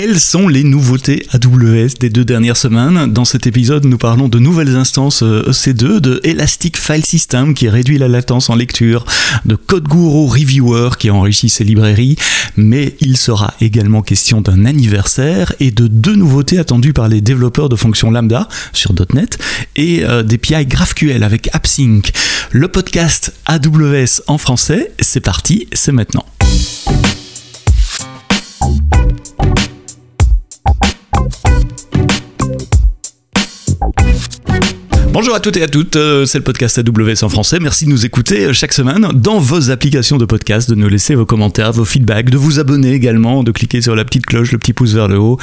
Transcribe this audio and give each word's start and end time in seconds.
Quelles 0.00 0.20
sont 0.20 0.46
les 0.46 0.62
nouveautés 0.62 1.26
AWS 1.32 1.94
des 1.98 2.08
deux 2.08 2.24
dernières 2.24 2.56
semaines 2.56 3.12
Dans 3.12 3.24
cet 3.24 3.48
épisode, 3.48 3.84
nous 3.84 3.98
parlons 3.98 4.28
de 4.28 4.38
nouvelles 4.38 4.76
instances 4.76 5.24
EC2, 5.24 5.84
euh, 5.84 5.98
de 5.98 6.20
Elastic 6.22 6.76
File 6.76 7.04
System 7.04 7.52
qui 7.52 7.68
réduit 7.68 7.98
la 7.98 8.06
latence 8.06 8.48
en 8.48 8.54
lecture, 8.54 9.04
de 9.44 9.56
CodeGuru 9.56 10.28
Reviewer 10.28 10.90
qui 11.00 11.10
enrichit 11.10 11.48
ses 11.48 11.64
librairies, 11.64 12.14
mais 12.56 12.94
il 13.00 13.16
sera 13.16 13.54
également 13.60 14.00
question 14.00 14.40
d'un 14.40 14.66
anniversaire 14.66 15.52
et 15.58 15.72
de 15.72 15.88
deux 15.88 16.14
nouveautés 16.14 16.60
attendues 16.60 16.92
par 16.92 17.08
les 17.08 17.20
développeurs 17.20 17.68
de 17.68 17.74
fonctions 17.74 18.12
Lambda 18.12 18.46
sur 18.72 18.92
.NET 19.12 19.36
et 19.74 20.04
euh, 20.04 20.22
des 20.22 20.38
PI 20.38 20.64
GraphQL 20.64 21.24
avec 21.24 21.48
AppSync. 21.52 22.12
Le 22.52 22.68
podcast 22.68 23.34
AWS 23.46 24.22
en 24.28 24.38
français, 24.38 24.92
c'est 25.00 25.18
parti, 25.18 25.66
c'est 25.72 25.90
maintenant. 25.90 26.24
Bonjour 35.18 35.34
à 35.34 35.40
toutes 35.40 35.56
et 35.56 35.64
à 35.64 35.66
toutes, 35.66 35.96
euh, 35.96 36.26
c'est 36.26 36.38
le 36.38 36.44
podcast 36.44 36.78
AWS 36.78 37.24
en 37.24 37.28
français. 37.28 37.58
Merci 37.60 37.86
de 37.86 37.90
nous 37.90 38.06
écouter 38.06 38.44
euh, 38.44 38.52
chaque 38.52 38.72
semaine 38.72 39.08
dans 39.14 39.40
vos 39.40 39.72
applications 39.72 40.16
de 40.16 40.24
podcast, 40.24 40.70
de 40.70 40.76
nous 40.76 40.88
laisser 40.88 41.16
vos 41.16 41.26
commentaires, 41.26 41.72
vos 41.72 41.84
feedbacks, 41.84 42.30
de 42.30 42.36
vous 42.36 42.60
abonner 42.60 42.92
également, 42.92 43.42
de 43.42 43.50
cliquer 43.50 43.82
sur 43.82 43.96
la 43.96 44.04
petite 44.04 44.26
cloche, 44.26 44.52
le 44.52 44.58
petit 44.58 44.72
pouce 44.72 44.92
vers 44.92 45.08
le 45.08 45.18
haut 45.18 45.36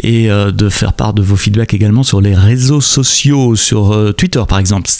et 0.00 0.30
euh, 0.30 0.50
de 0.50 0.68
faire 0.68 0.92
part 0.92 1.14
de 1.14 1.22
vos 1.22 1.36
feedbacks 1.36 1.72
également 1.72 2.02
sur 2.02 2.20
les 2.20 2.34
réseaux 2.34 2.82
sociaux, 2.82 3.56
sur 3.56 4.12
Twitter 4.18 4.42
par 4.46 4.58
exemple, 4.58 4.90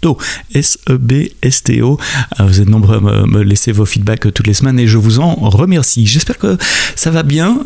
Sebsto, 0.00 0.18
S-E-B-S-T-O. 0.54 1.98
Vous 2.38 2.60
êtes 2.60 2.68
nombreux 2.68 2.96
à 2.96 3.26
me 3.26 3.42
laisser 3.42 3.72
vos 3.72 3.84
feedbacks 3.84 4.32
toutes 4.32 4.46
les 4.46 4.54
semaines 4.54 4.78
et 4.78 4.86
je 4.86 4.98
vous 4.98 5.20
en 5.20 5.34
remercie. 5.34 6.06
J'espère 6.06 6.38
que 6.38 6.56
ça 6.96 7.10
va 7.10 7.22
bien 7.22 7.58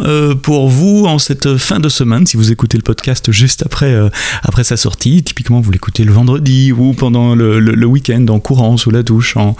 pour 0.42 0.68
vous 0.68 1.04
en 1.06 1.18
cette 1.18 1.56
fin 1.56 1.78
de 1.78 1.88
semaine, 1.88 2.26
si 2.26 2.36
vous 2.36 2.50
écoutez 2.52 2.76
le 2.76 2.82
podcast 2.82 3.30
juste 3.30 3.64
après, 3.64 3.94
après 4.42 4.64
sa 4.64 4.76
sortie. 4.76 5.22
Typiquement, 5.22 5.60
vous 5.60 5.70
l'écoutez 5.70 6.04
le 6.04 6.12
vendredi 6.12 6.72
ou 6.72 6.92
pendant 6.92 7.34
le, 7.34 7.84
week-end 7.84 8.24
en 8.28 8.40
courant 8.40 8.76
sous 8.76 8.90
la 8.90 9.02
douche, 9.02 9.36
en, 9.36 9.56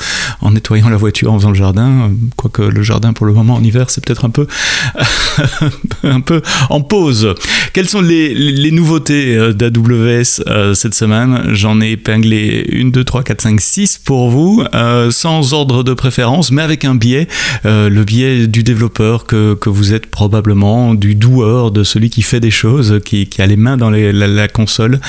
nettoyant 0.51 0.89
la 0.89 0.97
voiture, 0.97 1.33
en 1.33 1.39
faisant 1.39 1.51
le 1.51 1.57
jardin. 1.57 2.11
Quoique 2.37 2.63
le 2.63 2.83
jardin 2.83 3.13
pour 3.13 3.27
le 3.27 3.33
moment 3.33 3.55
en 3.55 3.63
hiver 3.63 3.91
c'est 3.91 4.05
peut-être 4.05 4.25
un 4.25 4.31
peu, 4.31 4.47
un 6.03 6.21
peu 6.21 6.43
en 6.71 6.81
pause. 6.81 7.35
Quelles 7.73 7.89
sont 7.89 8.01
les, 8.01 8.71
nouveautés 8.71 9.37
euh, 9.37 9.53
d'AWS 9.53 10.43
euh, 10.47 10.75
cette 10.75 10.95
semaine? 10.95 11.51
J'en 11.53 11.81
ai 11.81 11.93
épinglé 11.93 12.64
une, 12.69 12.91
deux, 12.91 13.05
trois, 13.05 13.23
quatre, 13.23 13.43
cinq, 13.43 13.61
six 13.61 13.99
pour 13.99 14.31
vous, 14.31 14.65
euh, 14.75 15.11
sans 15.11 15.53
ordre 15.53 15.83
de 15.83 15.95
préférence, 15.95 16.51
mais 16.51 16.63
avec 16.63 16.85
un 16.85 16.95
biais, 16.95 17.29
le 17.65 18.05
biais 18.05 18.47
du 18.47 18.63
développeur 18.63 19.25
que, 19.27 19.57
vous 19.67 19.95
êtes 19.95 20.07
probablement, 20.07 20.95
du 20.95 21.15
doueur, 21.15 21.71
de 21.71 21.83
celui 21.83 22.11
qui 22.11 22.23
fait 22.23 22.41
des 22.41 22.51
choses, 22.51 23.01
qui, 23.05 23.29
a 23.39 23.47
les 23.47 23.57
mains 23.57 23.77
dans 23.77 23.91
la, 23.91 24.49
console 24.49 25.01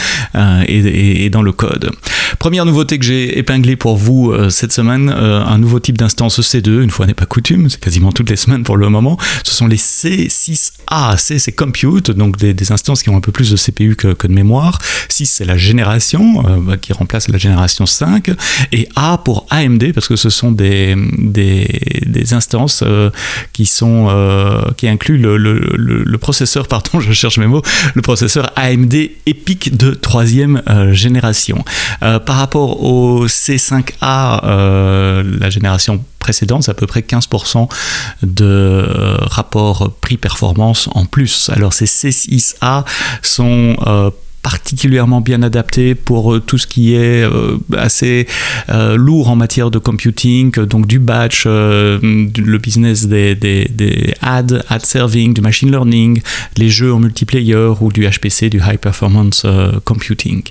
et 0.67 1.29
dans 1.29 1.41
le 1.41 1.51
code. 1.51 1.91
Première 2.39 2.65
nouveauté 2.65 2.99
que 2.99 3.05
j'ai 3.05 3.37
épinglée 3.37 3.75
pour 3.75 3.97
vous 3.97 4.31
euh, 4.31 4.49
cette 4.49 4.71
semaine, 4.71 5.13
euh, 5.15 5.43
un 5.43 5.57
nouveau 5.57 5.79
type 5.79 5.97
d'instance 5.97 6.39
C2, 6.39 6.81
une 6.81 6.89
fois 6.89 7.05
n'est 7.05 7.13
pas 7.13 7.25
coutume, 7.25 7.69
c'est 7.69 7.79
quasiment 7.79 8.11
toutes 8.11 8.29
les 8.29 8.35
semaines 8.35 8.63
pour 8.63 8.77
le 8.77 8.89
moment, 8.89 9.17
ce 9.43 9.53
sont 9.53 9.67
les 9.67 9.77
C6A. 9.77 11.17
C 11.17 11.39
c'est 11.39 11.51
compute, 11.51 12.11
donc 12.11 12.37
des, 12.37 12.71
instances 12.71 13.03
qui 13.03 13.09
ont 13.09 13.17
un 13.17 13.21
peu 13.21 13.31
plus 13.31 13.51
de 13.51 13.57
CPU 13.57 13.95
que, 13.95 14.27
de 14.27 14.33
mémoire. 14.33 14.79
6 15.09 15.25
c'est 15.25 15.45
la 15.45 15.57
génération, 15.57 16.45
euh, 16.47 16.57
bah, 16.59 16.77
qui 16.77 16.93
remplace 16.93 17.27
la 17.29 17.37
génération 17.37 17.44
5, 17.85 18.31
et 18.71 18.87
A 18.95 19.17
pour 19.17 19.45
AMD, 19.49 19.93
parce 19.93 20.07
que 20.07 20.15
ce 20.15 20.29
sont 20.29 20.51
des, 20.51 20.95
des, 21.17 22.33
instances 22.33 22.83
qui 23.53 23.65
sont 23.65 24.73
qui 24.77 24.87
incluent 24.87 25.17
le, 25.17 25.37
le, 25.37 26.17
processeur, 26.17 26.67
pardon, 26.67 26.99
je 26.99 27.13
cherche 27.13 27.37
mes 27.37 27.47
mots, 27.47 27.61
le 27.93 28.01
processeur 28.01 28.51
AMD 28.55 28.93
EPIC 29.25 29.77
de 29.77 29.91
troisième 29.91 30.61
génération. 30.91 31.63
Par 31.99 32.37
rapport 32.37 32.83
au 32.83 33.27
C5A, 33.27 34.41
euh, 34.43 35.23
la 35.39 35.49
génération 35.49 36.03
précédente, 36.19 36.63
c'est 36.63 36.71
à 36.71 36.75
peu 36.75 36.87
près 36.87 37.01
15% 37.01 37.69
de 38.23 38.45
euh, 38.45 39.17
rapport 39.21 39.91
prix-performance 40.01 40.89
en 40.93 41.05
plus. 41.05 41.49
Alors 41.53 41.73
ces 41.73 41.85
C6A 41.85 42.83
sont 43.21 43.75
euh, 43.85 44.09
particulièrement 44.45 45.21
bien 45.21 45.41
adapté 45.41 45.95
pour 45.95 46.35
euh, 46.35 46.39
tout 46.39 46.59
ce 46.59 46.67
qui 46.67 46.93
est 46.93 47.23
euh, 47.23 47.57
assez 47.75 48.27
euh, 48.69 48.95
lourd 48.95 49.31
en 49.31 49.35
matière 49.35 49.71
de 49.71 49.79
computing, 49.79 50.51
donc 50.51 50.85
du 50.85 50.99
batch, 50.99 51.45
le 51.47 52.57
business 52.57 53.07
des, 53.07 53.33
des, 53.33 53.67
des, 53.71 54.13
ads, 54.21 54.61
ad 54.69 54.85
serving, 54.85 55.33
du 55.33 55.41
machine 55.41 55.71
learning, 55.71 56.21
les 56.57 56.69
jeux 56.69 56.93
en 56.93 56.99
multiplayer 56.99 57.73
ou 57.81 57.91
du 57.91 58.07
HPC, 58.07 58.51
du 58.51 58.59
high 58.59 58.77
performance 58.77 59.47
computing. 59.83 60.43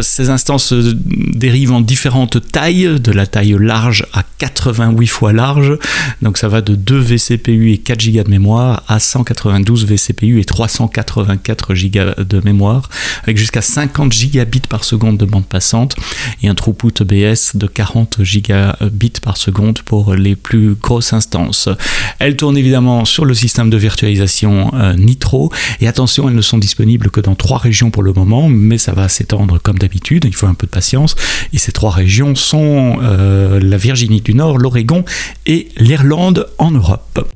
Ces 0.00 0.30
instances 0.30 0.72
dérivent 0.72 1.72
en 1.72 1.80
différentes 1.80 2.50
tailles, 2.50 3.00
de 3.00 3.12
la 3.12 3.26
taille 3.26 3.56
large 3.58 4.06
à 4.12 4.22
88 4.38 5.06
fois 5.06 5.32
large, 5.32 5.78
donc 6.22 6.38
ça 6.38 6.48
va 6.48 6.60
de 6.60 6.74
2 6.74 6.98
vCPU 6.98 7.72
et 7.72 7.78
4 7.78 8.10
Go 8.10 8.22
de 8.22 8.30
mémoire 8.30 8.82
à 8.88 8.98
192 8.98 9.86
vCPU 9.86 10.40
et 10.40 10.44
384 10.44 11.74
Go 11.74 12.24
de 12.24 12.40
mémoire 12.44 12.88
avec 13.22 13.36
jusqu'à 13.36 13.62
50 13.62 14.12
gigabits 14.12 14.60
par 14.68 14.84
seconde 14.84 15.18
de 15.18 15.24
bande 15.24 15.46
passante 15.46 15.96
et 16.42 16.48
un 16.48 16.54
throughput 16.54 16.92
EBS 17.00 17.56
de 17.56 17.66
40 17.66 18.22
gigabits 18.22 19.20
par 19.22 19.36
seconde 19.36 19.80
pour 19.82 20.14
les 20.14 20.36
plus 20.36 20.74
grosses 20.74 21.12
instances. 21.12 21.68
Elles 22.18 22.36
tournent 22.36 22.58
évidemment 22.58 23.04
sur 23.04 23.24
le 23.24 23.34
système 23.34 23.70
de 23.70 23.76
virtualisation 23.76 24.72
euh, 24.74 24.94
Nitro 24.94 25.52
et 25.80 25.88
attention, 25.88 26.28
elles 26.28 26.34
ne 26.34 26.42
sont 26.42 26.58
disponibles 26.58 27.10
que 27.10 27.20
dans 27.20 27.34
trois 27.34 27.58
régions 27.58 27.90
pour 27.90 28.02
le 28.02 28.12
moment, 28.12 28.48
mais 28.48 28.78
ça 28.78 28.92
va 28.92 29.08
s'étendre 29.08 29.45
comme 29.62 29.78
d'habitude, 29.78 30.24
il 30.24 30.34
faut 30.34 30.46
un 30.46 30.54
peu 30.54 30.66
de 30.66 30.72
patience 30.72 31.16
et 31.52 31.58
ces 31.58 31.72
trois 31.72 31.90
régions 31.90 32.34
sont 32.34 32.98
euh, 33.02 33.60
la 33.60 33.76
Virginie 33.76 34.20
du 34.20 34.34
Nord, 34.34 34.58
l'Oregon 34.58 35.04
et 35.46 35.68
l'Irlande 35.76 36.48
en 36.58 36.70
Europe. 36.70 37.26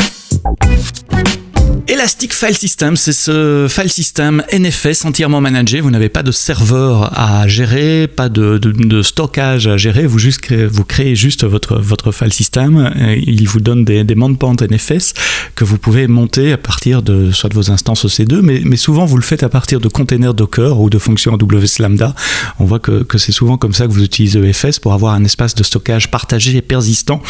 Elastic 1.90 2.32
File 2.32 2.56
System, 2.56 2.96
c'est 2.96 3.12
ce 3.12 3.66
file 3.68 3.90
system 3.90 4.44
NFS 4.52 5.04
entièrement 5.04 5.40
managé. 5.40 5.80
Vous 5.80 5.90
n'avez 5.90 6.08
pas 6.08 6.22
de 6.22 6.30
serveur 6.30 7.18
à 7.18 7.48
gérer, 7.48 8.06
pas 8.06 8.28
de, 8.28 9.02
stockage 9.02 9.66
à 9.66 9.76
gérer. 9.76 10.06
Vous, 10.06 10.20
juste, 10.20 10.52
vous 10.52 10.84
créez 10.84 11.16
juste 11.16 11.44
votre, 11.44 11.80
votre 11.80 12.12
file 12.12 12.32
system. 12.32 12.94
Il 13.26 13.48
vous 13.48 13.58
donne 13.58 13.84
des, 13.84 14.04
des 14.04 14.14
pente 14.14 14.62
NFS 14.62 15.14
que 15.56 15.64
vous 15.64 15.78
pouvez 15.78 16.06
monter 16.06 16.52
à 16.52 16.58
partir 16.58 17.02
de 17.02 17.32
soit 17.32 17.50
de 17.50 17.54
vos 17.54 17.72
instances 17.72 18.06
EC2, 18.06 18.40
mais, 18.40 18.62
mais 18.64 18.76
souvent 18.76 19.04
vous 19.04 19.16
le 19.16 19.24
faites 19.24 19.42
à 19.42 19.48
partir 19.48 19.80
de 19.80 19.88
containers 19.88 20.34
Docker 20.34 20.78
ou 20.78 20.90
de 20.90 20.98
fonctions 20.98 21.34
AWS 21.34 21.80
Lambda. 21.80 22.14
On 22.60 22.66
voit 22.66 22.78
que, 22.78 23.02
que 23.02 23.18
c'est 23.18 23.32
souvent 23.32 23.56
comme 23.56 23.72
ça 23.72 23.88
que 23.88 23.92
vous 23.92 24.04
utilisez 24.04 24.38
EFS 24.38 24.78
pour 24.78 24.92
avoir 24.92 25.14
un 25.14 25.24
espace 25.24 25.56
de 25.56 25.64
stockage 25.64 26.08
partagé 26.12 26.56
et 26.56 26.62
persistant 26.62 27.20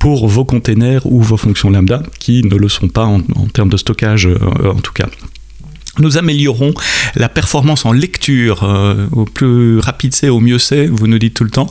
pour 0.00 0.26
vos 0.26 0.46
containers 0.46 1.04
ou 1.04 1.20
vos 1.20 1.36
fonctions 1.36 1.70
Lambda 1.70 2.02
qui 2.18 2.42
ne 2.42 2.56
le 2.56 2.68
sont 2.68 2.88
pas 2.88 3.04
en 3.04 3.20
termes 3.52 3.68
de 3.68 3.76
stockage 3.76 4.26
euh, 4.26 4.72
en 4.72 4.80
tout 4.80 4.92
cas. 4.92 5.06
Nous 5.98 6.16
améliorons 6.16 6.72
la 7.16 7.28
performance 7.28 7.84
en 7.84 7.92
lecture. 7.92 8.62
Euh, 8.62 9.08
au 9.12 9.26
plus 9.26 9.78
rapide 9.80 10.14
c'est, 10.14 10.30
au 10.30 10.40
mieux 10.40 10.58
c'est, 10.58 10.86
vous 10.86 11.06
nous 11.06 11.18
dites 11.18 11.34
tout 11.34 11.44
le 11.44 11.50
temps. 11.50 11.68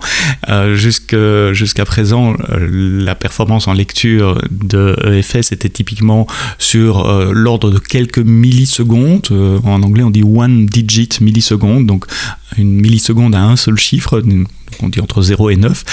Euh, 0.48 0.76
jusqu'à 0.76 1.86
présent, 1.86 2.36
la 2.60 3.16
performance 3.16 3.68
en 3.68 3.74
lecture 3.74 4.40
de 4.52 4.96
EFS 5.08 5.52
était 5.52 5.70
typiquement 5.70 6.28
sur 6.60 7.08
l'ordre 7.32 7.72
de 7.72 7.80
quelques 7.80 8.20
millisecondes. 8.20 9.30
en 9.64 9.82
anglais, 9.82 10.04
on 10.04 10.12
dit 10.12 10.24
one 10.24 10.68
digit 10.68 11.10
milliseconde, 11.22 11.88
donc 11.88 12.06
une 12.58 12.74
milliseconde 12.74 13.34
à 13.34 13.42
un 13.42 13.56
seul 13.56 13.78
chiffre, 13.78 14.22
on 14.84 14.90
dit 14.90 15.02
entre 15.02 15.22
0 15.22 15.50
et 15.50 15.56
9. 15.56 15.84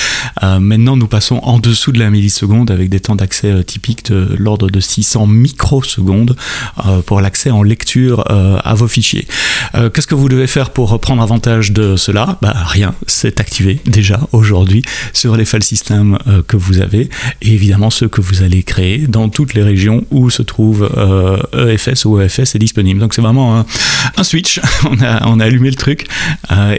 Euh, 0.42 0.60
maintenant, 0.60 0.96
nous 0.96 1.06
passons 1.06 1.36
en 1.42 1.58
dessous 1.58 1.92
de 1.92 1.98
la 1.98 2.10
milliseconde 2.10 2.70
avec 2.70 2.88
des 2.88 3.00
temps 3.00 3.16
d'accès 3.16 3.50
euh, 3.50 3.62
typiques 3.62 4.10
de 4.10 4.34
l'ordre 4.38 4.70
de 4.70 4.80
600 4.80 5.26
microsecondes 5.26 6.36
euh, 6.86 7.02
pour 7.02 7.20
l'accès 7.20 7.50
en 7.50 7.62
lecture 7.62 8.24
à 8.26 8.74
vos 8.74 8.88
fichiers. 8.88 9.26
Qu'est-ce 9.72 10.06
que 10.06 10.14
vous 10.14 10.28
devez 10.28 10.46
faire 10.46 10.70
pour 10.70 10.98
prendre 11.00 11.22
avantage 11.22 11.72
de 11.72 11.96
cela? 11.96 12.38
Bah, 12.42 12.54
Rien, 12.54 12.94
c'est 13.06 13.40
activé 13.40 13.80
déjà 13.86 14.20
aujourd'hui 14.32 14.82
sur 15.12 15.36
les 15.36 15.44
file 15.44 15.62
systems 15.62 16.18
que 16.46 16.56
vous 16.56 16.80
avez 16.80 17.08
et 17.42 17.52
évidemment 17.52 17.90
ceux 17.90 18.08
que 18.08 18.20
vous 18.20 18.42
allez 18.42 18.62
créer 18.62 19.06
dans 19.06 19.28
toutes 19.28 19.54
les 19.54 19.62
régions 19.62 20.04
où 20.10 20.30
se 20.30 20.42
trouve 20.42 20.88
EFS 21.52 22.04
ou 22.04 22.20
EFS 22.20 22.54
est 22.54 22.58
disponible. 22.58 23.00
Donc 23.00 23.14
c'est 23.14 23.22
vraiment 23.22 23.64
un, 24.16 24.24
switch, 24.24 24.60
on 24.90 25.00
a, 25.40 25.44
allumé 25.44 25.70
le 25.70 25.76
truc. 25.76 26.06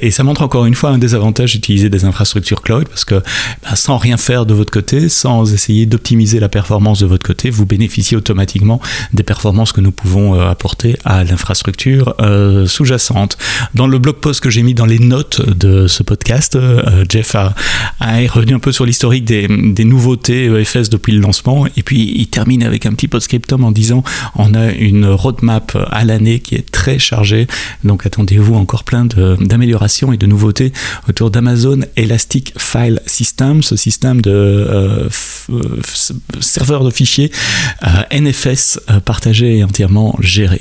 Et 0.01 0.11
ça 0.11 0.23
montre 0.23 0.41
encore 0.41 0.65
une 0.65 0.75
fois 0.75 0.91
un 0.91 0.97
des 0.97 1.15
avantages 1.15 1.53
d'utiliser 1.53 1.89
des 1.89 2.05
infrastructures 2.05 2.61
cloud 2.61 2.87
parce 2.87 3.05
que 3.05 3.15
bah, 3.63 3.75
sans 3.75 3.97
rien 3.97 4.17
faire 4.17 4.45
de 4.45 4.53
votre 4.53 4.71
côté, 4.71 5.09
sans 5.09 5.53
essayer 5.53 5.85
d'optimiser 5.85 6.39
la 6.39 6.49
performance 6.49 6.99
de 6.99 7.05
votre 7.05 7.25
côté, 7.25 7.49
vous 7.49 7.65
bénéficiez 7.65 8.17
automatiquement 8.17 8.81
des 9.13 9.23
performances 9.23 9.71
que 9.71 9.81
nous 9.81 9.91
pouvons 9.91 10.35
euh, 10.35 10.49
apporter 10.49 10.97
à 11.05 11.23
l'infrastructure 11.23 12.15
euh, 12.21 12.65
Dans 13.73 13.87
le 13.87 13.99
blog 13.99 14.17
post 14.17 14.41
que 14.41 14.49
j'ai 14.49 14.63
mis 14.63 14.73
dans 14.73 14.85
les 14.85 14.99
notes 14.99 15.47
de 15.47 15.87
ce 15.87 16.03
podcast, 16.03 16.55
euh, 16.55 17.05
Jeff 17.09 17.35
a, 17.35 17.53
revenu 17.99 18.53
un 18.53 18.59
peu 18.59 18.71
sur 18.71 18.85
l'historique 18.85 19.25
des, 19.25 19.47
nouveautés 19.85 20.45
EFS 20.45 20.89
depuis 20.89 21.13
le 21.13 21.19
lancement. 21.19 21.65
Et 21.75 21.83
puis 21.83 22.13
il 22.15 22.27
termine 22.27 22.63
avec 22.63 22.85
un 22.85 22.93
petit 22.93 23.07
post-scriptum 23.07 23.63
en 23.63 23.71
disant 23.71 24.03
on 24.35 24.53
a 24.53 24.71
une 24.71 25.05
roadmap 25.05 25.77
à 25.91 26.05
l'année 26.05 26.39
qui 26.39 26.55
est 26.55 26.69
très 26.69 26.99
chargée, 26.99 27.47
donc 27.83 28.05
attendez-vous 28.05 28.55
encore 28.55 28.83
plein 28.83 29.05
d'améliorations 29.05 30.13
et 30.13 30.17
de 30.17 30.25
nouveautés 30.25 30.73
autour 31.09 31.31
d'Amazon 31.31 31.79
Elastic 31.95 32.53
File 32.57 33.01
System, 33.05 33.63
ce 33.63 33.75
système 33.75 34.21
de 34.21 34.31
euh, 34.31 35.09
serveur 36.41 36.83
de 36.83 36.89
fichiers 36.89 37.31
euh, 37.83 38.19
NFS 38.19 38.79
euh, 38.89 38.99
partagé 38.99 39.57
et 39.57 39.63
entièrement 39.63 40.15
géré. 40.19 40.57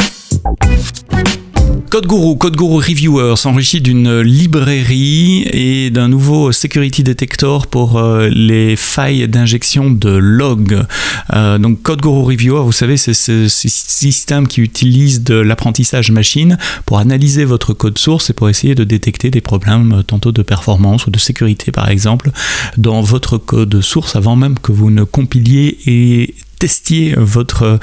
Code 1.91 2.07
Guru, 2.07 2.37
Code 2.37 2.57
Guru 2.57 2.77
Reviewer 2.79 3.37
s'enrichit 3.37 3.81
d'une 3.81 4.21
librairie 4.21 5.43
et 5.53 5.91
d'un 5.91 6.09
nouveau 6.09 6.51
security 6.51 7.05
detector 7.05 7.67
pour 7.69 7.99
euh, 7.99 8.29
les 8.29 8.77
failles 8.77 9.29
d'injection 9.29 9.91
de 9.91 10.11
log. 10.11 10.85
Euh, 11.33 11.59
donc 11.59 11.83
Code 11.83 12.01
Guru 12.01 12.23
Reviewer, 12.23 12.63
vous 12.63 12.73
savez, 12.73 12.97
c'est 12.97 13.15
ce, 13.15 13.47
système 13.49 14.49
qui 14.49 14.61
utilise 14.63 15.23
de 15.23 15.35
l'apprentissage 15.35 16.11
machine 16.11 16.59
pour 16.87 16.99
analyser 16.99 17.45
votre 17.45 17.73
code 17.73 17.99
source 17.99 18.31
et 18.31 18.33
pour 18.33 18.49
essayer 18.49 18.75
de 18.75 18.85
détecter 18.85 19.31
des 19.31 19.41
problèmes 19.41 19.93
euh, 19.93 20.03
tantôt 20.03 20.33
de 20.33 20.43
performance 20.43 21.07
ou 21.07 21.11
de 21.11 21.19
sécurité 21.19 21.73
par 21.73 21.89
exemple 21.89 22.31
dans 22.77 23.01
votre 23.01 23.39
code 23.39 23.81
source 23.81 24.17
avant 24.17 24.37
même 24.37 24.59
que 24.59 24.73
vous 24.73 24.91
ne 24.91 25.05
compiliez 25.05 25.79
et 25.87 26.35
testiez 26.59 27.15
votre 27.19 27.79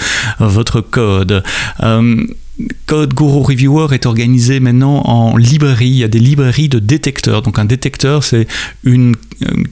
code. 0.81 1.43
Code 2.85 3.13
Guru 3.13 3.41
Reviewer 3.41 3.87
est 3.93 4.05
organisé 4.05 4.59
maintenant 4.59 5.01
en 5.05 5.37
librairie. 5.37 5.87
Il 5.87 5.97
y 5.97 6.03
a 6.03 6.07
des 6.07 6.19
librairies 6.19 6.69
de 6.69 6.79
détecteurs. 6.79 7.41
Donc 7.41 7.57
un 7.57 7.65
détecteur, 7.65 8.23
c'est 8.23 8.47
une, 8.83 9.15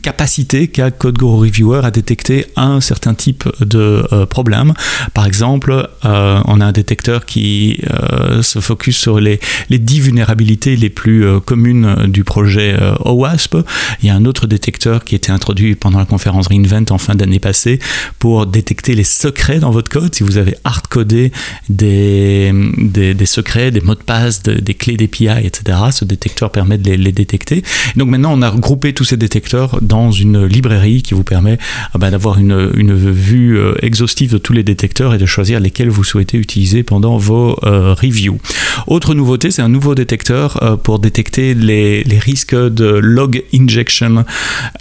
capacité 0.02 0.68
qu'a 0.68 0.92
Code 0.92 1.18
Guru 1.18 1.48
Reviewer 1.48 1.82
à 1.84 1.92
détecter 1.92 2.46
un 2.56 2.82
certain 2.82 3.14
type 3.14 3.48
de 3.60 4.06
euh, 4.12 4.26
problème. 4.26 4.74
Par 5.14 5.26
exemple, 5.26 5.90
euh, 6.06 6.42
on 6.46 6.62
a 6.62 6.66
un 6.66 6.72
détecteur 6.72 7.26
qui 7.26 7.80
euh, 7.90 8.42
se 8.42 8.60
focus 8.60 8.98
sur 8.98 9.20
les, 9.20 9.40
les 9.70 9.80
10 9.80 10.00
vulnérabilités 10.02 10.76
les 10.76 10.90
plus 10.90 11.26
communes 11.46 12.08
du 12.08 12.24
projet 12.24 12.78
OWASP. 13.06 13.58
Il 14.02 14.08
y 14.08 14.10
a 14.10 14.16
un 14.16 14.26
autre 14.26 14.48
détecteur 14.48 15.04
qui 15.04 15.16
a 15.16 15.18
été 15.18 15.32
introduit 15.32 15.76
pendant 15.76 16.00
la 16.00 16.06
conférence 16.06 16.48
Reinvent 16.48 16.86
en 16.90 16.98
fin 16.98 17.16
d'année 17.16 17.40
passée 17.40 17.80
pour 18.20 18.46
détecter 18.46 18.96
les 18.96 19.04
secrets 19.04 19.60
dans 19.60 19.72
votre 19.72 19.90
code. 19.90 20.14
Si 20.14 20.24
vous 20.24 20.38
avez 20.38 20.56
hard-codé 20.64 21.32
des 21.70 22.52
des, 22.78 23.26
secrets, 23.26 23.72
des 23.72 23.82
mots 23.82 23.96
de 23.96 24.04
passe, 24.04 24.42
des 24.44 24.74
clés 24.74 24.98
d'API, 24.98 25.46
etc. 25.46 25.78
Ce 25.92 26.06
détecteur 26.06 26.52
permet 26.52 26.78
de 26.78 26.92
les, 26.92 27.12
détecter. 27.12 27.64
donc 27.96 28.10
maintenant, 28.10 28.34
on 28.34 28.42
a 28.42 28.50
regroupé 28.50 28.94
tous 28.94 29.04
ces 29.04 29.18
détecteurs 29.18 29.51
dans 29.82 30.12
une 30.12 30.46
librairie 30.46 31.02
qui 31.02 31.14
vous 31.14 31.24
permet 31.24 31.58
ah 31.94 31.98
ben, 31.98 32.12
d'avoir 32.12 32.40
une, 32.40 32.94
vue 32.94 33.58
euh, 33.58 33.74
exhaustive 33.82 34.34
de 34.34 34.38
tous 34.38 34.54
les 34.54 34.64
détecteurs 34.64 35.14
et 35.14 35.18
de 35.18 35.26
choisir 35.26 35.60
lesquels 35.60 35.90
vous 35.90 36.04
souhaitez 36.04 36.38
utiliser 36.38 36.84
pendant 36.84 37.18
vos 37.18 37.58
euh, 37.64 37.94
reviews. 37.94 38.40
Autre 38.88 39.14
nouveauté, 39.14 39.52
c'est 39.52 39.62
un 39.62 39.70
nouveau 39.70 39.96
détecteur 39.96 40.62
euh, 40.64 40.76
pour 40.76 41.00
détecter 41.00 41.54
les, 41.54 42.04
risques 42.22 42.56
de 42.56 42.86
log 42.86 43.44
injection. 43.54 44.26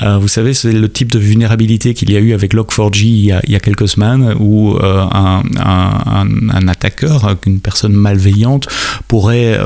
vous 0.00 0.28
savez, 0.28 0.52
c'est 0.52 0.72
le 0.72 0.88
type 0.88 1.10
de 1.10 1.18
vulnérabilité 1.18 1.94
qu'il 1.94 2.10
y 2.10 2.16
a 2.16 2.20
eu 2.20 2.34
avec 2.34 2.52
Log4j 2.52 3.04
il 3.04 3.50
y 3.50 3.56
a, 3.56 3.60
quelques 3.60 3.88
semaines 3.88 4.34
où 4.38 4.76
un, 4.82 5.42
un, 5.58 6.68
attaqueur, 6.68 7.36
une 7.46 7.60
personne 7.60 7.92
malveillante 7.92 8.68
pourrait 9.08 9.58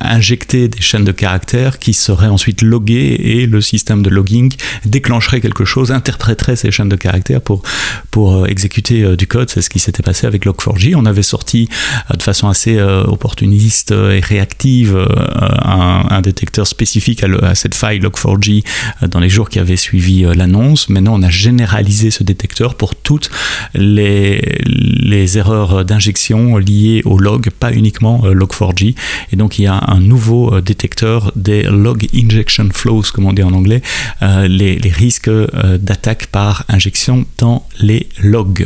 injecter 0.00 0.68
des 0.68 0.80
chaînes 0.80 1.04
de 1.04 1.12
caractères 1.12 1.78
qui 1.78 1.92
seraient 1.92 2.28
ensuite 2.28 2.62
loguées 2.62 3.20
et 3.22 3.46
le 3.46 3.60
système 3.60 4.02
de 4.02 4.10
logging 4.10 4.41
déclencherait 4.84 5.40
quelque 5.40 5.64
chose, 5.64 5.92
interpréterait 5.92 6.56
ces 6.56 6.70
chaînes 6.70 6.88
de 6.88 6.96
caractères 6.96 7.40
pour, 7.40 7.62
pour 8.10 8.34
euh, 8.34 8.46
exécuter 8.46 9.02
euh, 9.02 9.16
du 9.16 9.26
code. 9.26 9.50
C'est 9.50 9.62
ce 9.62 9.70
qui 9.70 9.78
s'était 9.78 10.02
passé 10.02 10.26
avec 10.26 10.46
Log4j. 10.46 10.94
On 10.96 11.06
avait 11.06 11.22
sorti 11.22 11.68
de 12.14 12.22
façon 12.22 12.48
assez 12.48 12.80
opportuniste 12.80 13.92
et 13.92 14.20
réactive 14.20 14.96
un, 14.98 16.20
détecteur 16.20 16.66
spécifique 16.66 17.24
à, 17.24 17.54
cette 17.54 17.74
faille 17.74 18.00
Log4j 18.00 18.64
dans 19.08 19.20
les 19.20 19.28
jours 19.28 19.48
qui 19.48 19.58
avaient 19.58 19.76
suivi 19.76 20.22
l'annonce. 20.22 20.88
Maintenant, 20.88 21.14
on 21.18 21.22
a 21.22 21.30
généralisé 21.30 22.10
ce 22.10 22.22
détecteur 22.22 22.74
pour 22.74 22.94
toutes 22.94 23.30
les, 23.74 24.40
les 24.66 25.38
erreurs 25.38 25.84
d'injection 25.84 26.56
liées 26.58 27.02
au 27.04 27.18
log 27.18 27.50
pas 27.50 27.72
uniquement 27.72 28.22
euh, 28.24 28.34
Log4j. 28.34 28.94
Et 29.32 29.36
donc 29.36 29.58
il 29.58 29.62
y 29.62 29.66
a 29.66 29.80
un 29.88 30.00
nouveau 30.00 30.54
euh, 30.54 30.60
détecteur 30.60 31.32
des 31.36 31.62
log 31.62 32.06
injection 32.14 32.68
flows, 32.72 33.02
comme 33.12 33.26
on 33.26 33.32
dit 33.32 33.42
en 33.42 33.52
anglais, 33.52 33.82
euh, 34.32 34.48
les, 34.48 34.78
risques 34.90 35.30
d'attaque 35.78 36.26
par 36.26 36.64
injection 36.68 37.24
dans 37.38 37.66
les 37.80 38.08
logs. 38.22 38.64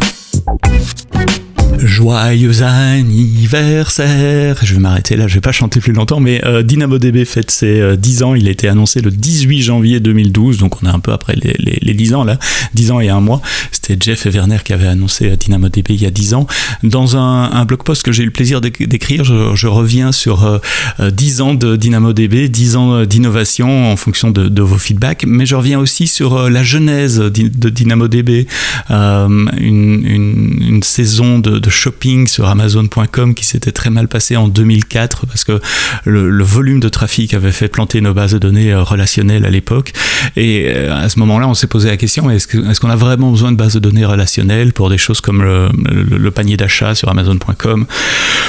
Joyeux 1.78 2.62
anniversaire 2.62 4.56
Je 4.62 4.74
vais 4.74 4.80
m'arrêter 4.80 5.16
là, 5.16 5.28
je 5.28 5.34
vais 5.34 5.40
pas 5.40 5.52
chanter 5.52 5.80
plus 5.80 5.92
longtemps, 5.92 6.20
mais 6.20 6.42
euh, 6.44 6.62
DynamoDB 6.62 7.24
fête 7.24 7.50
ses 7.50 7.96
10 7.96 8.22
euh, 8.22 8.26
ans. 8.26 8.34
Il 8.34 8.48
a 8.48 8.50
été 8.50 8.68
annoncé 8.68 9.00
le 9.00 9.10
18 9.10 9.62
janvier 9.62 10.00
2012, 10.00 10.58
donc 10.58 10.82
on 10.82 10.86
est 10.86 10.90
un 10.90 11.00
peu 11.00 11.12
après 11.12 11.34
les, 11.36 11.54
les, 11.58 11.94
10 11.94 12.14
ans 12.14 12.24
là, 12.24 12.38
10 12.74 12.92
ans 12.92 13.00
et 13.00 13.08
un 13.08 13.20
mois. 13.20 13.42
C'était 13.86 14.04
Jeff 14.04 14.26
et 14.26 14.30
Werner 14.30 14.58
qui 14.64 14.72
avaient 14.72 14.88
annoncé 14.88 15.30
euh, 15.30 15.36
DynamoDB 15.36 15.90
il 15.90 16.02
y 16.02 16.06
a 16.06 16.10
10 16.10 16.34
ans. 16.34 16.46
Dans 16.82 17.16
un, 17.16 17.64
blog 17.64 17.82
post 17.84 18.02
que 18.02 18.10
j'ai 18.12 18.22
eu 18.24 18.26
le 18.26 18.32
plaisir 18.32 18.60
d'écrire, 18.60 19.24
je, 19.24 19.66
reviens 19.66 20.12
sur 20.12 20.60
10 21.00 21.40
ans 21.40 21.54
de 21.54 21.76
DynamoDB, 21.76 22.48
10 22.48 22.76
ans 22.76 23.04
d'innovation 23.04 23.90
en 23.90 23.96
fonction 23.96 24.30
de, 24.30 24.62
vos 24.62 24.78
feedbacks, 24.78 25.24
mais 25.26 25.46
je 25.46 25.54
reviens 25.54 25.78
aussi 25.78 26.06
sur 26.06 26.48
la 26.48 26.62
genèse 26.62 27.18
de 27.18 27.68
DynamoDB, 27.68 28.46
une, 28.90 30.80
saison 30.82 31.38
de 31.38 31.70
shopping 31.70 32.26
sur 32.26 32.46
Amazon.com 32.46 33.34
qui 33.34 33.44
s'était 33.44 33.72
très 33.72 33.90
mal 33.90 34.08
passé 34.08 34.36
en 34.36 34.48
2004 34.48 35.26
parce 35.26 35.44
que 35.44 35.60
le, 36.04 36.44
volume 36.44 36.80
de 36.80 36.88
trafic 36.88 37.34
avait 37.34 37.52
fait 37.52 37.68
planter 37.68 38.00
nos 38.00 38.14
bases 38.14 38.32
de 38.32 38.38
données 38.38 38.72
euh, 38.72 38.82
relationnelles 38.82 39.44
à 39.44 39.50
l'époque. 39.50 39.92
Et 40.36 40.66
euh, 40.68 40.94
à 40.94 41.08
ce 41.08 41.18
moment-là, 41.18 41.48
on 41.48 41.54
s'est 41.54 41.66
posé 41.66 41.88
la 41.88 41.96
question 41.96 42.30
est-ce 42.30 42.80
qu'on 42.80 42.90
a 42.90 42.96
vraiment 42.96 43.30
besoin 43.30 43.52
de 43.52 43.56
bases 43.56 43.75
de 43.76 43.80
données 43.80 44.04
relationnelles 44.04 44.72
pour 44.72 44.90
des 44.90 44.98
choses 44.98 45.20
comme 45.20 45.42
le, 45.42 46.30
panier 46.30 46.56
d'achat 46.56 46.94
sur 46.94 47.08
Amazon.com 47.08 47.86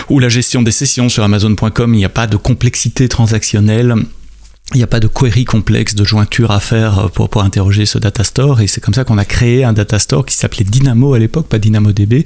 ou 0.09 0.19
la 0.19 0.29
gestion 0.29 0.61
des 0.61 0.71
sessions 0.71 1.09
sur 1.09 1.23
Amazon.com 1.23 1.93
Il 1.93 1.97
n'y 1.97 2.05
a 2.05 2.09
pas 2.09 2.27
de 2.27 2.37
complexité 2.37 3.07
transactionnelle 3.07 3.95
il 4.73 4.77
n'y 4.77 4.83
a 4.83 4.87
pas 4.87 4.99
de 4.99 5.07
query 5.07 5.45
complexe 5.45 5.95
de 5.95 6.03
jointure 6.03 6.51
à 6.51 6.59
faire 6.59 6.99
euh, 6.99 7.07
pour, 7.07 7.29
pour 7.29 7.41
interroger 7.41 7.85
ce 7.85 7.97
data 7.97 8.25
store 8.25 8.59
et 8.59 8.67
c'est 8.67 8.81
comme 8.81 8.93
ça 8.93 9.05
qu'on 9.05 9.17
a 9.17 9.23
créé 9.23 9.63
un 9.63 9.71
data 9.71 9.97
store 9.97 10.25
qui 10.25 10.35
s'appelait 10.35 10.65
Dynamo 10.65 11.13
à 11.13 11.19
l'époque, 11.19 11.47
pas 11.47 11.57
DynamoDB, 11.57 12.25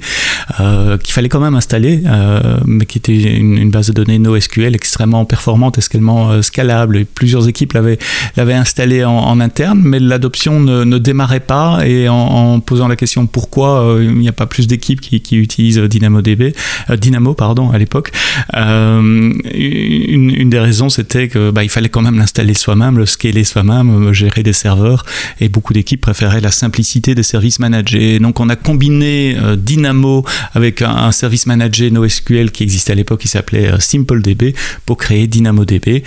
euh, 0.58 0.98
qu'il 0.98 1.14
fallait 1.14 1.28
quand 1.28 1.38
même 1.38 1.54
installer, 1.54 2.02
euh, 2.04 2.58
mais 2.66 2.84
qui 2.84 2.98
était 2.98 3.14
une, 3.14 3.70
base 3.70 3.86
de 3.86 3.92
données 3.92 4.18
NoSQL 4.18 4.74
extrêmement 4.74 5.24
performante, 5.24 5.78
extrêmement 5.78 6.30
euh, 6.30 6.42
scalable. 6.42 6.96
Et 6.96 7.04
plusieurs 7.04 7.48
équipes 7.48 7.74
l'avaient, 7.74 7.98
l'avaient 8.36 8.54
installé 8.54 9.04
en, 9.04 9.40
interne, 9.40 9.80
mais 9.82 10.00
l'adoption 10.00 10.60
ne, 10.60 10.98
démarrait 10.98 11.40
pas 11.40 11.86
et 11.86 12.08
en, 12.08 12.60
posant 12.60 12.88
la 12.88 12.96
question 12.96 13.26
pourquoi 13.26 13.96
il 14.00 14.14
n'y 14.14 14.28
a 14.28 14.32
pas 14.32 14.46
plus 14.46 14.66
d'équipes 14.66 15.00
qui, 15.00 15.20
qui 15.20 15.36
utilisent 15.36 15.78
DynamoDB, 15.78 16.54
Dynamo 16.96 17.34
pardon 17.34 17.70
à 17.70 17.78
l'époque, 17.78 18.12
une, 18.52 19.40
une, 19.44 20.50
des 20.50 20.58
raisons 20.58 20.88
c'était 20.88 21.28
que 21.28 21.50
bah, 21.50 21.64
il 21.64 21.70
fallait 21.70 21.88
quand 21.88 22.02
même 22.02 22.18
l'installer 22.18 22.31
installer 22.32 22.54
soi-même, 22.54 22.96
le 22.96 23.04
scaler 23.04 23.44
soi-même, 23.44 24.08
euh, 24.08 24.12
gérer 24.14 24.42
des 24.42 24.54
serveurs. 24.54 25.04
Et 25.38 25.50
beaucoup 25.50 25.74
d'équipes 25.74 26.00
préféraient 26.00 26.40
la 26.40 26.50
simplicité 26.50 27.14
des 27.14 27.22
services 27.22 27.58
managés. 27.58 28.18
Donc 28.20 28.40
on 28.40 28.48
a 28.48 28.56
combiné 28.56 29.36
euh, 29.36 29.54
Dynamo 29.54 30.24
avec 30.54 30.80
un, 30.80 31.12
service 31.12 31.44
managé 31.44 31.90
NoSQL 31.90 32.50
qui 32.50 32.62
existait 32.62 32.92
à 32.92 32.94
l'époque, 32.94 33.20
qui 33.20 33.28
s'appelait 33.28 33.70
euh, 33.70 33.78
SimpleDB, 33.78 34.54
pour 34.86 34.96
créer 34.96 35.26
DynamoDB. 35.26 36.02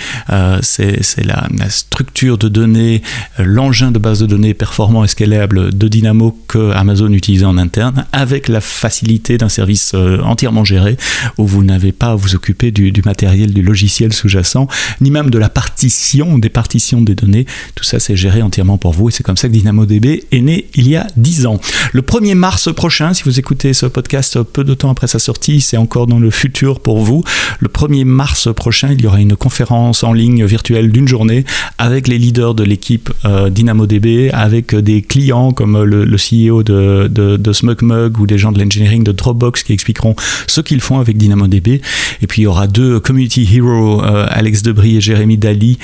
C'est 0.62 1.24
la, 1.24 1.48
la, 1.56 1.70
structure 1.70 2.40
de 2.40 2.48
données, 2.48 3.04
l'engin 3.38 3.92
de 3.92 4.00
base 4.00 4.20
de 4.20 4.26
données 4.26 4.56
performant 4.56 5.04
et 5.04 5.08
scalable 5.08 5.78
de 5.78 5.88
Dynamo 5.88 6.36
que 6.48 6.72
Amazon 6.72 7.12
utilisait 7.14 7.46
en 7.46 7.58
interne, 7.58 8.06
avec 8.12 8.48
la 8.48 8.62
facilité 8.62 9.38
d'un 9.38 9.50
service 9.50 9.94
entièrement 9.94 10.64
géré, 10.64 10.98
où 11.38 11.46
vous 11.46 11.64
n'avez 11.64 11.92
pas 11.92 12.12
à 12.12 12.16
vous 12.16 12.34
occuper 12.34 12.72
du, 12.72 12.92
du 12.92 13.02
matériel, 13.04 13.54
du 13.54 13.62
logiciel 13.62 14.12
sous-jacent, 14.12 14.68
ni 15.02 15.12
même 15.12 15.30
de 15.30 15.38
la 15.38 15.50
partition 15.50 16.15
des 16.16 16.50
partitions 16.50 17.02
des 17.02 17.14
données. 17.14 17.46
Tout 17.76 17.84
ça, 17.84 18.00
c'est 18.00 18.16
géré 18.16 18.42
entièrement 18.42 18.78
pour 18.78 18.94
vous 18.94 19.10
et 19.10 19.12
c'est 19.12 19.24
comme 19.24 19.36
ça 19.36 19.50
que 19.50 19.54
DynamoDB 19.54 20.24
est 20.32 20.42
né 20.42 20.68
il 20.76 20.88
y 20.88 20.96
a 20.96 21.08
10 21.18 21.46
ans. 21.46 21.60
Le 21.92 22.02
1er 22.02 22.36
mars 22.36 22.74
prochain, 22.74 23.14
si 23.14 23.24
vous 23.24 23.38
écoutez 23.38 23.74
ce 23.74 23.86
podcast 23.86 24.42
peu 24.42 24.64
de 24.64 24.74
temps 24.74 24.90
après 24.90 25.08
sa 25.08 25.20
sortie, 25.20 25.60
c'est 25.60 25.76
encore 25.76 26.08
dans 26.08 26.20
le 26.20 26.32
futur 26.32 26.80
pour 26.80 27.00
vous. 27.00 27.24
Le 27.60 27.68
1er 27.68 28.06
mars 28.06 28.48
prochain, 28.54 28.94
il 28.94 29.02
y 29.02 29.08
aura 29.08 29.20
une 29.20 29.36
conférence 29.36 30.04
en 30.04 30.14
ligne 30.14 30.46
virtuelle 30.46 30.92
d'une 30.92 31.08
journée 31.08 31.44
avec 31.78 32.08
les 32.08 32.18
leaders 32.18 32.56
de 32.56 32.64
l'équipe 32.64 33.12
euh, 33.26 33.50
DynamoDB, 33.50 34.30
avec 34.32 34.74
des 34.74 35.02
clients 35.02 35.52
comme 35.52 35.84
le, 35.84 36.06
CEO 36.16 36.64
de, 36.64 37.52
SmugMug 37.52 38.20
ou 38.20 38.26
des 38.26 38.38
gens 38.38 38.54
de 38.54 38.60
l'engineering 38.60 39.04
de 39.04 39.12
Dropbox 39.12 39.64
qui 39.64 39.74
expliqueront 39.74 40.16
ce 40.48 40.62
qu'ils 40.62 40.82
font 40.82 41.00
avec 41.00 41.18
DynamoDB. 41.18 41.82
Et 42.22 42.28
puis 42.28 42.44
il 42.44 42.46
y 42.46 42.48
aura 42.48 42.68
deux 42.68 43.02
community 43.02 43.48
heroes, 43.54 44.02
Alex 44.02 44.64
Debris 44.64 44.98
et 44.98 45.02
Jérémy 45.02 45.38
Dali, 45.38 45.78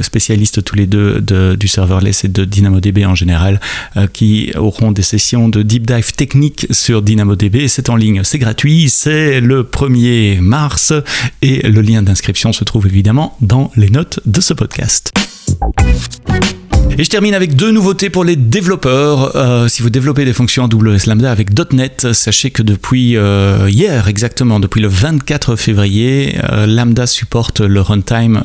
spécialistes 0.00 0.62
tous 0.64 0.76
les 0.76 0.86
deux 0.86 1.20
du 1.56 1.68
serverless 1.68 2.24
et 2.24 2.28
de 2.28 2.44
DynamoDB 2.44 3.04
en 3.04 3.14
général, 3.14 3.60
qui 4.12 4.52
auront 4.56 4.92
des 4.92 5.02
sessions 5.02 5.48
de 5.48 5.62
deep 5.62 5.86
dive 5.86 6.12
technique 6.12 6.66
sur 6.70 7.02
DynamoDB. 7.02 7.68
C'est 7.68 7.90
en 7.90 7.96
ligne, 7.96 8.22
c'est 8.24 8.38
gratuit, 8.38 8.88
c'est 8.88 9.40
le 9.40 9.62
1er 9.62 10.40
mars 10.40 10.92
et 11.42 11.62
le 11.68 11.80
lien 11.80 12.02
d'inscription 12.02 12.52
se 12.52 12.64
trouve 12.64 12.86
évidemment 12.86 13.36
dans 13.40 13.70
les 13.76 13.90
notes 13.90 14.20
de 14.26 14.40
ce 14.40 14.54
podcast. 14.54 15.12
Et 16.98 17.04
je 17.04 17.10
termine 17.10 17.34
avec 17.34 17.56
deux 17.56 17.72
nouveautés 17.72 18.08
pour 18.08 18.24
les 18.24 18.36
développeurs. 18.36 19.36
Euh, 19.36 19.68
si 19.68 19.82
vous 19.82 19.90
développez 19.90 20.24
des 20.24 20.32
fonctions 20.32 20.64
AWS 20.64 21.06
Lambda 21.06 21.30
avec 21.30 21.50
.NET, 21.74 22.14
sachez 22.14 22.50
que 22.50 22.62
depuis 22.62 23.18
euh, 23.18 23.68
hier 23.68 24.08
exactement, 24.08 24.60
depuis 24.60 24.80
le 24.80 24.88
24 24.88 25.56
février, 25.56 26.38
euh, 26.50 26.64
Lambda 26.64 27.06
supporte 27.06 27.60
le 27.60 27.82
runtime 27.82 28.44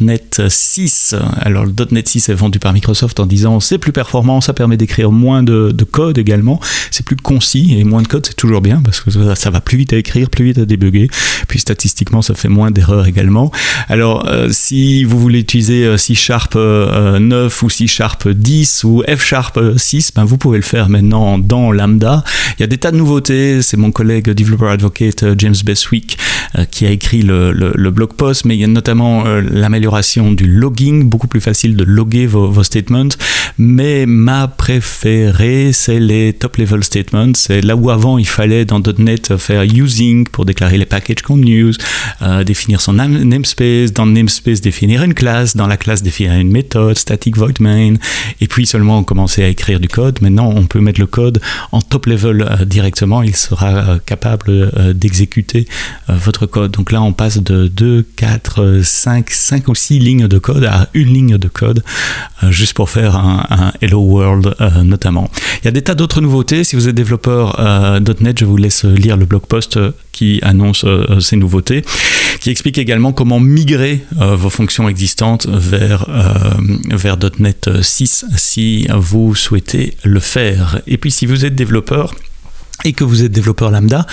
.NET 0.00 0.42
6. 0.48 1.16
Alors 1.40 1.66
le 1.66 1.72
.NET 1.90 2.06
6 2.06 2.28
est 2.28 2.34
vendu 2.34 2.60
par 2.60 2.72
Microsoft 2.72 3.18
en 3.18 3.26
disant 3.26 3.58
c'est 3.58 3.78
plus 3.78 3.90
performant, 3.90 4.40
ça 4.40 4.52
permet 4.52 4.76
d'écrire 4.76 5.10
moins 5.10 5.42
de, 5.42 5.74
code 5.90 6.18
également, 6.18 6.60
c'est 6.92 7.04
plus 7.04 7.16
concis 7.16 7.74
et 7.80 7.82
moins 7.82 8.02
de 8.02 8.06
code 8.06 8.26
c'est 8.26 8.36
toujours 8.36 8.60
bien 8.60 8.80
parce 8.80 9.00
que 9.00 9.10
ça, 9.34 9.50
va 9.50 9.60
plus 9.60 9.76
vite 9.76 9.92
à 9.92 9.96
écrire, 9.96 10.30
plus 10.30 10.44
vite 10.44 10.58
à 10.58 10.66
débugger. 10.66 11.08
Puis 11.48 11.58
statistiquement 11.58 12.22
ça 12.22 12.34
fait 12.34 12.48
moins 12.48 12.70
d'erreurs 12.70 13.08
également. 13.08 13.50
Alors 13.88 14.24
si 14.52 15.02
vous 15.02 15.18
voulez 15.18 15.40
utiliser 15.40 15.98
C 15.98 16.14
Sharp 16.14 16.54
9 16.54 17.62
ou 17.64 17.67
C 17.68 17.86
Sharp 17.86 18.28
10 18.28 18.84
ou 18.84 19.02
F 19.08 19.24
Sharp 19.24 19.58
6, 19.76 20.12
ben 20.14 20.24
vous 20.24 20.38
pouvez 20.38 20.58
le 20.58 20.64
faire 20.64 20.88
maintenant 20.88 21.38
dans 21.38 21.72
Lambda. 21.72 22.24
Il 22.58 22.62
y 22.62 22.64
a 22.64 22.66
des 22.66 22.78
tas 22.78 22.90
de 22.90 22.96
nouveautés. 22.96 23.62
C'est 23.62 23.76
mon 23.76 23.90
collègue 23.90 24.30
developer 24.30 24.66
advocate 24.66 25.22
euh, 25.22 25.34
James 25.38 25.54
Beswick 25.64 26.18
euh, 26.56 26.64
qui 26.64 26.86
a 26.86 26.90
écrit 26.90 27.22
le, 27.22 27.90
blog 27.90 28.12
post, 28.14 28.44
mais 28.44 28.56
il 28.56 28.60
y 28.60 28.64
a 28.64 28.68
notamment 28.68 29.26
euh, 29.26 29.40
l'amélioration 29.40 30.32
du 30.32 30.46
logging, 30.46 31.08
beaucoup 31.08 31.26
plus 31.26 31.40
facile 31.40 31.76
de 31.76 31.84
loguer 31.84 32.26
vos, 32.26 32.50
vos 32.50 32.62
statements. 32.62 33.08
Mais 33.58 34.06
ma 34.06 34.48
préférée, 34.48 35.72
c'est 35.72 35.98
les 35.98 36.32
top 36.32 36.56
level 36.56 36.84
statements. 36.84 37.32
C'est 37.34 37.60
là 37.60 37.76
où 37.76 37.90
avant 37.90 38.18
il 38.18 38.28
fallait 38.28 38.64
dans 38.64 38.80
.NET 38.80 39.36
faire 39.36 39.62
using 39.62 40.26
pour 40.26 40.44
déclarer 40.44 40.78
les 40.78 40.86
packages 40.86 41.22
qu'on 41.22 41.38
use, 41.42 41.78
définir 42.46 42.80
son 42.80 42.94
namespace, 42.94 43.92
dans 43.92 44.04
le 44.04 44.12
namespace 44.12 44.60
définir 44.60 45.02
une 45.02 45.14
classe, 45.14 45.56
dans 45.56 45.66
la 45.66 45.76
classe 45.76 46.02
définir 46.02 46.34
une 46.34 46.50
méthode, 46.50 46.96
static 46.96 47.36
void 47.36 47.54
main, 47.60 47.94
et 48.40 48.46
puis 48.46 48.66
seulement 48.66 48.98
on 48.98 49.04
commençait 49.04 49.44
à 49.44 49.48
écrire 49.48 49.80
du 49.80 49.88
code. 49.88 50.20
Maintenant, 50.20 50.52
on 50.54 50.66
peut 50.66 50.80
mettre 50.80 51.00
le 51.00 51.06
code 51.06 51.40
en 51.72 51.80
top 51.80 52.06
level 52.06 52.42
euh, 52.42 52.64
directement, 52.64 53.22
il 53.22 53.36
sera 53.36 53.68
euh, 53.68 53.98
capable 54.04 54.50
euh, 54.50 54.92
d'exécuter 54.92 55.66
votre 56.08 56.46
code. 56.46 56.72
Donc 56.72 56.92
là, 56.92 57.02
on 57.02 57.12
passe 57.12 57.38
de 57.38 57.66
2, 57.68 58.06
4, 58.16 58.80
5, 58.82 59.30
5 59.30 59.68
ou 59.68 59.74
6 59.74 59.98
lignes 59.98 60.28
de 60.28 60.38
code 60.38 60.64
à 60.64 60.88
une 60.94 61.12
ligne 61.12 61.38
de 61.38 61.48
code, 61.48 61.82
juste 62.50 62.74
pour 62.74 62.90
faire 62.90 63.16
un, 63.16 63.72
Hello 63.80 64.00
World 64.00 64.54
notamment. 64.82 65.30
Il 65.62 65.66
y 65.66 65.68
a 65.68 65.70
des 65.70 65.82
tas 65.82 65.94
d'autres 65.94 66.20
nouveautés. 66.20 66.64
Si 66.64 66.76
vous 66.76 66.88
êtes 66.88 66.94
développeur 66.94 67.60
.NET, 68.20 68.38
je 68.38 68.44
vous 68.44 68.56
laisse 68.56 68.84
lire 68.84 69.16
le 69.16 69.26
blog 69.26 69.42
post 69.42 69.78
qui 70.12 70.40
annonce 70.42 70.84
ces 71.20 71.36
nouveautés, 71.36 71.84
qui 72.40 72.50
explique 72.50 72.78
également 72.78 73.12
comment 73.12 73.40
migrer 73.40 74.04
vos 74.12 74.50
fonctions 74.50 74.88
existantes 74.88 75.46
vers, 75.48 76.06
vers 76.90 77.16
.NET 77.38 77.82
6 77.82 78.26
si 78.36 78.86
vous 78.94 79.34
souhaitez 79.34 79.96
le 80.04 80.20
faire. 80.20 80.80
Et 80.86 80.98
puis 80.98 81.10
si 81.10 81.26
vous 81.26 81.44
êtes 81.44 81.54
développeur, 81.54 82.14
et 82.84 82.92
que 82.92 83.04
vous 83.04 83.24
êtes 83.24 83.32
développeur 83.32 83.70
lambda, 83.70 84.06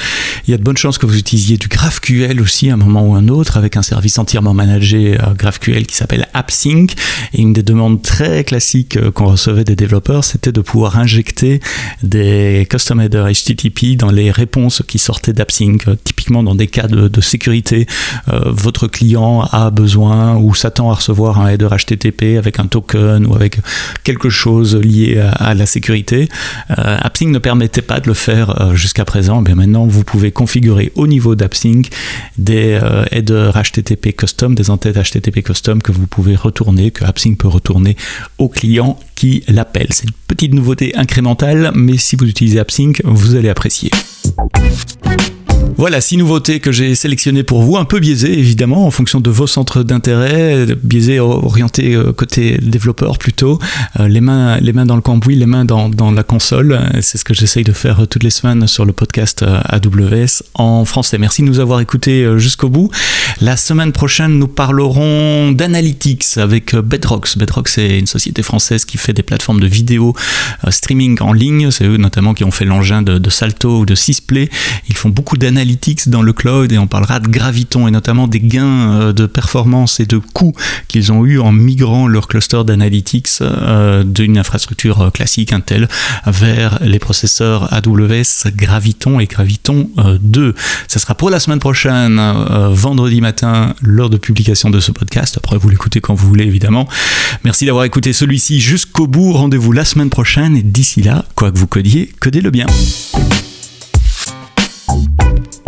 il 0.48 0.52
y 0.52 0.54
a 0.54 0.58
de 0.58 0.64
bonnes 0.64 0.78
chances 0.78 0.98
que 0.98 1.06
vous 1.06 1.18
utilisiez 1.18 1.58
du 1.58 1.68
GraphQL 1.68 2.42
aussi 2.42 2.70
à 2.70 2.74
un 2.74 2.78
moment 2.78 3.08
ou 3.08 3.16
un 3.16 3.28
autre 3.28 3.58
avec 3.58 3.78
un 3.78 3.82
service 3.82 4.18
entièrement 4.18 4.54
managé 4.54 5.18
euh, 5.20 5.34
GraphQL 5.34 5.86
qui 5.86 5.96
s'appelle 5.96 6.28
AppSync. 6.34 6.94
Et 7.34 7.42
une 7.42 7.54
des 7.54 7.64
demandes 7.64 8.02
très 8.02 8.44
classiques 8.44 8.98
euh, 8.98 9.12
qu'on 9.12 9.28
recevait 9.28 9.64
des 9.64 9.76
développeurs, 9.76 10.24
c'était 10.24 10.52
de 10.52 10.62
pouvoir 10.62 10.98
injecter 10.98 11.60
des 12.02 12.68
custom 12.70 13.02
headers 13.02 13.28
HTTP 13.28 13.98
dans 13.98 14.12
les 14.12 14.32
réponses 14.32 14.82
qui 14.88 15.00
sortaient 15.00 15.34
d'AppSync. 15.34 15.88
Euh, 15.88 15.96
typiquement 16.04 16.42
dans 16.42 16.56
des 16.56 16.68
cas 16.68 16.88
de, 16.88 17.22
sécurité, 17.22 17.88
votre 18.28 18.88
client 18.88 19.42
a 19.52 19.70
besoin 19.72 20.36
ou 20.38 20.54
s'attend 20.54 20.92
à 20.92 20.96
recevoir 20.96 21.40
un 21.40 21.50
header 21.50 21.70
HTTP 21.70 22.38
avec 22.38 22.60
un 22.60 22.68
token 22.68 23.26
ou 23.26 23.36
avec 23.36 23.58
quelque 24.04 24.30
chose 24.30 24.76
lié 24.76 25.18
à, 25.18 25.54
la 25.54 25.66
sécurité. 25.66 26.30
AppSync 26.70 27.32
ne 27.32 27.40
permettait 27.40 27.82
pas 27.82 28.00
de 28.00 28.08
le 28.08 28.14
faire 28.14 28.55
euh, 28.60 28.76
jusqu'à 28.76 29.06
présent, 29.06 29.42
eh 29.42 29.44
bien 29.44 29.56
maintenant 29.56 29.86
vous 29.86 30.04
pouvez 30.04 30.32
configurer 30.32 30.92
au 30.96 31.08
niveau 31.08 31.36
d'AppSync 31.36 31.90
des 32.38 32.80
euh, 32.82 33.06
headers 33.12 33.54
HTTP 33.54 34.16
custom, 34.16 34.56
des 34.56 34.70
entêtes 34.70 34.98
HTTP 34.98 35.42
custom 35.44 35.82
que 35.82 35.92
vous 35.92 36.08
pouvez 36.08 36.36
retourner, 36.36 36.92
que 36.92 37.06
AppSync 37.06 37.38
peut 37.38 37.48
retourner 37.48 37.96
au 38.38 38.50
client 38.50 39.00
qui 39.16 39.44
l'appelle. 39.48 39.88
C'est 39.92 40.06
une 40.06 40.16
petite 40.28 40.54
nouveauté 40.54 40.96
incrémentale, 40.96 41.72
mais 41.76 41.98
si 41.98 42.16
vous 42.16 42.26
utilisez 42.26 42.60
AppSync, 42.60 43.02
vous 43.04 43.36
allez 43.36 43.50
apprécier. 43.50 43.92
Voilà, 45.78 46.00
six 46.00 46.16
nouveautés 46.16 46.62
que 46.62 46.72
j'ai 46.72 46.96
sélectionnées 46.96 47.44
pour 47.44 47.62
vous, 47.62 47.76
un 47.76 47.84
peu 47.84 48.00
biaisées 48.00 48.40
évidemment 48.40 48.88
en 48.88 48.92
fonction 48.92 49.20
de 49.20 49.30
vos 49.30 49.46
centres 49.46 49.84
d'intérêt, 49.84 50.68
biaisées 50.82 51.20
orientées 51.20 51.96
euh, 51.96 52.14
côté 52.14 52.58
développeur 52.62 53.18
plutôt, 53.18 53.60
euh, 54.00 54.08
les, 54.08 54.22
mains, 54.22 54.58
dans 54.86 54.96
le 54.96 55.02
cambouis, 55.02 55.36
les 55.36 55.46
mains 55.46 55.66
dans, 55.66 56.12
la 56.12 56.24
console. 56.24 56.80
C'est 57.02 57.18
ce 57.18 57.26
que 57.26 57.34
j'essaye 57.34 57.66
de 57.66 57.74
faire 57.74 58.08
toutes 58.10 58.24
les 58.24 58.30
semaines 58.30 58.68
sur 58.68 58.86
le 58.86 58.94
podcast 58.94 59.44
euh, 59.44 59.60
AWS 59.66 60.44
en 60.54 60.86
français. 60.86 61.18
Merci 61.18 61.42
de 61.42 61.48
nous 61.48 61.60
avoir 61.60 61.82
écoutés 61.82 62.26
jusqu'au 62.38 62.70
bout. 62.70 62.90
La 63.42 63.58
semaine 63.58 63.92
prochaine, 63.92 64.40
nous 64.40 64.48
parlerons 64.48 65.52
d'analytics 65.52 66.38
avec 66.38 66.74
Bedrocks. 66.74 67.38
Bedrocks, 67.38 67.68
c'est 67.68 68.00
une 68.00 68.08
société 68.08 68.44
française 68.44 68.86
qui 68.86 68.98
fait 68.98 69.14
des 69.14 69.24
plateformes 69.24 69.60
de 69.60 69.68
vidéo 69.68 70.16
streaming 70.70 71.18
en 71.20 71.34
ligne. 71.34 71.70
C'est 71.70 71.86
eux 71.86 71.98
notamment 71.98 72.34
qui 72.34 72.46
ont 72.46 72.52
fait 72.52 72.66
l'engin 72.66 73.02
de, 73.02 73.30
Salto 73.30 73.82
ou 73.82 73.86
de 73.86 73.96
Sysplay. 73.96 74.50
Ils 74.88 74.96
font 74.96 75.10
beaucoup 75.10 75.36
d'analytics 75.36 75.65
dans 76.08 76.22
le 76.22 76.34
cloud 76.34 76.72
et 76.72 76.78
on 76.78 76.88
parlera 76.88 77.20
de 77.20 77.28
Graviton 77.28 77.88
et 77.88 77.92
notamment 77.92 78.28
des 78.28 78.40
gains 78.40 78.92
euh, 78.92 79.14
de 79.14 79.26
performance 79.26 80.00
et 80.00 80.06
de 80.06 80.18
coûts 80.18 80.54
qu'ils 80.88 81.12
ont 81.12 81.26
eu 81.26 81.40
en 81.40 81.52
migrant 81.52 82.08
leur 82.08 82.28
cluster 82.28 82.64
d'analytics 82.64 83.30
euh, 83.42 84.04
d'une 84.04 84.38
infrastructure 84.38 85.02
euh, 85.02 85.10
classique 85.10 85.54
Intel 85.54 85.88
vers 86.28 86.80
les 86.82 87.00
processeurs 87.00 87.74
AWS 87.74 88.52
Graviton 88.56 89.20
et 89.20 89.26
Graviton 89.26 89.90
2. 90.22 90.54
Ce 90.88 91.00
sera 91.00 91.16
pour 91.16 91.30
la 91.30 91.40
semaine 91.40 91.60
prochaine, 91.60 92.22
vendredi 92.72 93.22
matin, 93.22 93.74
lors 93.82 94.10
de 94.10 94.18
publication 94.18 94.70
de 94.70 94.80
ce 94.80 94.92
podcast. 94.92 95.38
Après, 95.38 95.58
vous 95.58 95.70
l'écoutez 95.70 96.02
quand 96.02 96.14
vous 96.14 96.28
voulez, 96.28 96.46
évidemment. 96.46 96.88
Merci 97.44 97.66
d'avoir 97.66 97.86
écouté 97.86 98.14
celui-ci 98.14 98.60
jusqu'au 98.60 99.08
bout. 99.08 99.34
Rendez-vous 99.34 99.72
la 99.72 99.86
semaine 99.86 100.10
prochaine 100.10 100.58
et 100.58 100.64
d'ici 100.64 101.02
là, 101.02 101.26
quoi 101.36 101.52
que 101.52 101.58
vous 101.58 101.68
codiez, 101.68 102.12
codez-le 102.20 102.52
bien. 102.52 102.66
Bye. 104.96 105.65